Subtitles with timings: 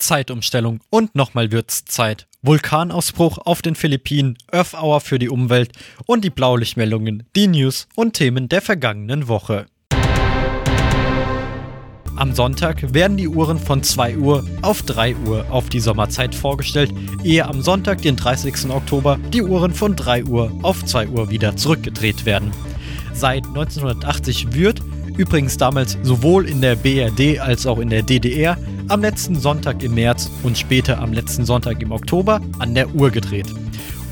[0.00, 2.26] Zeitumstellung und nochmal wird's Zeit.
[2.42, 5.72] Vulkanausbruch auf den Philippinen, Earth Hour für die Umwelt
[6.06, 9.66] und die Blaulichtmeldungen, die News und Themen der vergangenen Woche.
[12.16, 16.92] Am Sonntag werden die Uhren von 2 Uhr auf 3 Uhr auf die Sommerzeit vorgestellt,
[17.24, 18.68] ehe am Sonntag, den 30.
[18.68, 22.52] Oktober, die Uhren von 3 Uhr auf 2 Uhr wieder zurückgedreht werden.
[23.14, 24.82] Seit 1980 wird,
[25.16, 28.58] übrigens damals sowohl in der BRD als auch in der DDR,
[28.90, 33.10] am letzten Sonntag im März und später am letzten Sonntag im Oktober an der Uhr
[33.10, 33.46] gedreht.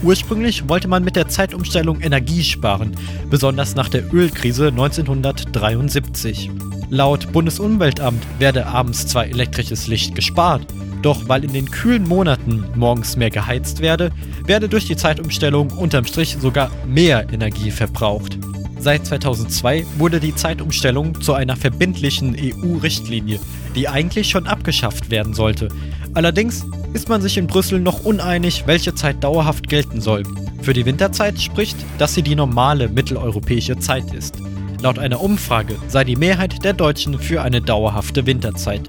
[0.04, 2.92] Ursprünglich wollte man mit der Zeitumstellung Energie sparen,
[3.28, 6.50] besonders nach der Ölkrise 1973.
[6.90, 10.62] Laut Bundesumweltamt werde abends zwar elektrisches Licht gespart,
[11.02, 14.12] doch weil in den kühlen Monaten morgens mehr geheizt werde,
[14.46, 18.38] werde durch die Zeitumstellung unterm Strich sogar mehr Energie verbraucht.
[18.78, 23.40] Seit 2002 wurde die Zeitumstellung zu einer verbindlichen EU-Richtlinie,
[23.78, 25.68] die eigentlich schon abgeschafft werden sollte.
[26.12, 30.24] Allerdings ist man sich in Brüssel noch uneinig, welche Zeit dauerhaft gelten soll.
[30.62, 34.34] Für die Winterzeit spricht, dass sie die normale mitteleuropäische Zeit ist.
[34.82, 38.82] Laut einer Umfrage sei die Mehrheit der Deutschen für eine dauerhafte Winterzeit.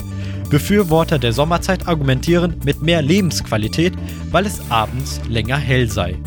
[0.49, 3.93] Befürworter der Sommerzeit argumentieren mit mehr Lebensqualität,
[4.31, 6.17] weil es abends länger hell sei.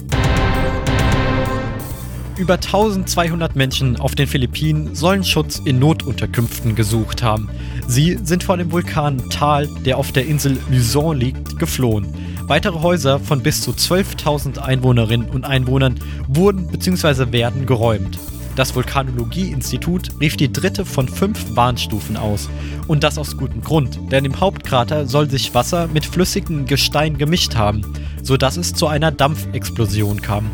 [2.38, 7.48] Über 1200 Menschen auf den Philippinen sollen Schutz in Notunterkünften gesucht haben.
[7.86, 12.06] Sie sind vor dem Vulkan Tal, der auf der Insel Luzon liegt, geflohen.
[12.46, 17.32] Weitere Häuser von bis zu 12.000 Einwohnerinnen und Einwohnern wurden bzw.
[17.32, 18.18] werden geräumt.
[18.56, 22.50] Das Vulkanologie-Institut rief die dritte von fünf Warnstufen aus.
[22.86, 27.54] Und das aus gutem Grund, denn im Hauptkrater soll sich Wasser mit flüssigem Gestein gemischt
[27.54, 27.82] haben,
[28.22, 30.50] sodass es zu einer Dampfexplosion kam.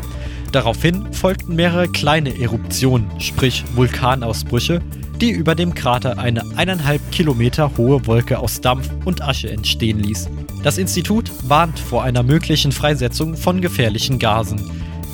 [0.51, 4.81] Daraufhin folgten mehrere kleine Eruptionen, sprich Vulkanausbrüche,
[5.21, 10.29] die über dem Krater eine eineinhalb Kilometer hohe Wolke aus Dampf und Asche entstehen ließ.
[10.63, 14.59] Das Institut warnt vor einer möglichen Freisetzung von gefährlichen Gasen.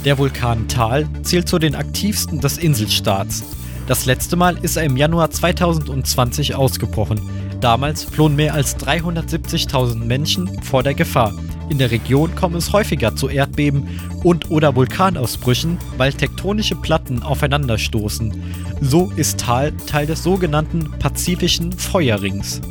[0.04, 3.44] Der Vulkan Tal zählt zu den aktivsten des Inselstaats.
[3.88, 7.22] Das letzte Mal ist er im Januar 2020 ausgebrochen.
[7.62, 11.34] Damals flohen mehr als 370.000 Menschen vor der Gefahr.
[11.70, 18.34] In der Region kommt es häufiger zu Erdbeben und oder Vulkanausbrüchen, weil tektonische Platten aufeinanderstoßen.
[18.82, 22.62] So ist Tal Teil des sogenannten Pazifischen Feuerrings.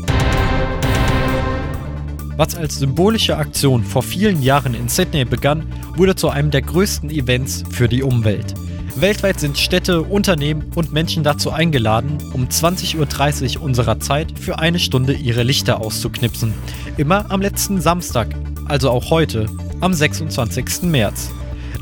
[2.37, 5.67] Was als symbolische Aktion vor vielen Jahren in Sydney begann,
[5.97, 8.55] wurde zu einem der größten Events für die Umwelt.
[8.97, 14.79] Weltweit sind Städte, Unternehmen und Menschen dazu eingeladen, um 20.30 Uhr unserer Zeit für eine
[14.79, 16.55] Stunde ihre Lichter auszuknipsen.
[16.97, 18.29] Immer am letzten Samstag,
[18.67, 19.47] also auch heute,
[19.81, 20.83] am 26.
[20.83, 21.31] März.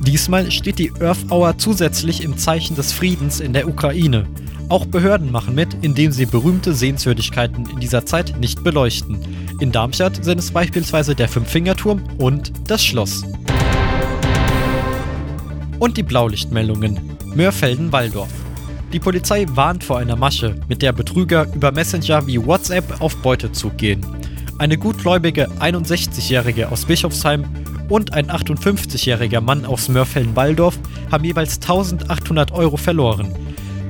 [0.01, 4.27] Diesmal steht die Earth Hour zusätzlich im Zeichen des Friedens in der Ukraine.
[4.69, 9.19] Auch Behörden machen mit, indem sie berühmte Sehenswürdigkeiten in dieser Zeit nicht beleuchten.
[9.61, 13.23] In Darmstadt sind es beispielsweise der Fünffingerturm und das Schloss.
[15.79, 16.99] Und die Blaulichtmeldungen.
[17.35, 18.31] Mörfelden-Walldorf.
[18.93, 23.79] Die Polizei warnt vor einer Masche, mit der Betrüger über Messenger wie WhatsApp auf Beutezug
[23.79, 24.05] gehen.
[24.59, 27.45] Eine gutgläubige 61-Jährige aus Bischofsheim
[27.89, 30.79] und ein 58-jähriger Mann aus Mörfelden-Walldorf
[31.11, 33.35] haben jeweils 1800 Euro verloren.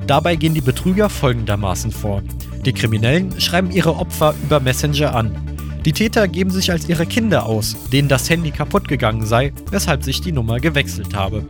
[0.07, 2.23] Dabei gehen die Betrüger folgendermaßen vor.
[2.65, 5.37] Die Kriminellen schreiben ihre Opfer über Messenger an.
[5.85, 10.05] Die Täter geben sich als ihre Kinder aus, denen das Handy kaputt gegangen sei, weshalb
[10.05, 11.45] sich die Nummer gewechselt habe.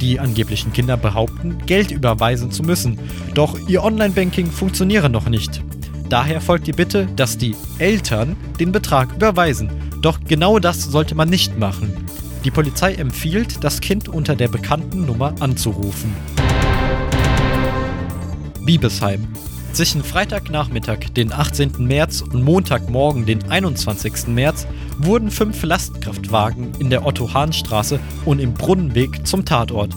[0.00, 2.98] Die angeblichen Kinder behaupten, Geld überweisen zu müssen,
[3.34, 5.62] doch ihr Online-Banking funktioniere noch nicht.
[6.08, 9.70] Daher folgt die Bitte, dass die Eltern den Betrag überweisen.
[10.00, 11.92] Doch genau das sollte man nicht machen.
[12.44, 16.14] Die Polizei empfiehlt, das Kind unter der bekannten Nummer anzurufen.
[18.64, 19.28] Biebesheim.
[19.72, 21.72] Zwischen Freitagnachmittag, den 18.
[21.78, 24.28] März und Montagmorgen, den 21.
[24.28, 29.94] März, wurden fünf Lastkraftwagen in der Otto-Hahn-Straße und im Brunnenweg zum Tatort.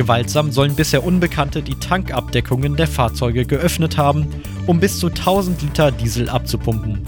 [0.00, 4.26] Gewaltsam sollen bisher Unbekannte die Tankabdeckungen der Fahrzeuge geöffnet haben,
[4.66, 7.02] um bis zu 1000 Liter Diesel abzupumpen.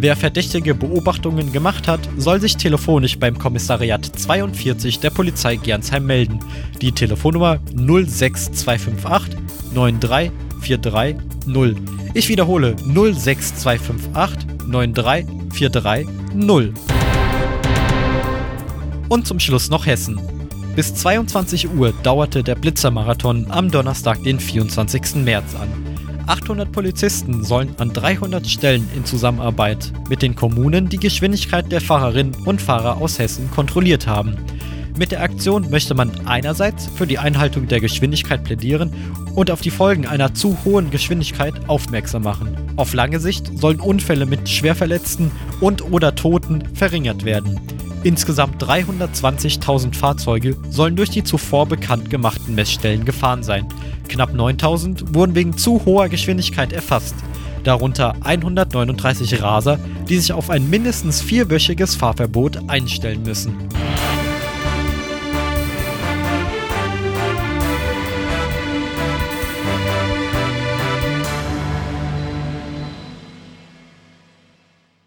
[0.00, 6.40] Wer verdächtige Beobachtungen gemacht hat, soll sich telefonisch beim Kommissariat 42 der Polizei Gernsheim melden.
[6.80, 9.38] Die Telefonnummer 06258
[9.72, 11.80] 93430.
[12.14, 16.72] Ich wiederhole 06258 93430.
[19.08, 20.20] Und zum Schluss noch Hessen.
[20.74, 25.16] Bis 22 Uhr dauerte der Blitzermarathon am Donnerstag, den 24.
[25.16, 25.68] März an.
[26.26, 32.34] 800 Polizisten sollen an 300 Stellen in Zusammenarbeit mit den Kommunen die Geschwindigkeit der Fahrerinnen
[32.46, 34.36] und Fahrer aus Hessen kontrolliert haben.
[34.96, 38.94] Mit der Aktion möchte man einerseits für die Einhaltung der Geschwindigkeit plädieren
[39.34, 42.56] und auf die Folgen einer zu hohen Geschwindigkeit aufmerksam machen.
[42.76, 45.30] Auf lange Sicht sollen Unfälle mit Schwerverletzten
[45.60, 47.60] und oder Toten verringert werden.
[48.04, 53.66] Insgesamt 320.000 Fahrzeuge sollen durch die zuvor bekannt gemachten Messstellen gefahren sein.
[54.08, 57.14] Knapp 9.000 wurden wegen zu hoher Geschwindigkeit erfasst,
[57.62, 59.78] darunter 139 Raser,
[60.08, 63.56] die sich auf ein mindestens vierwöchiges Fahrverbot einstellen müssen.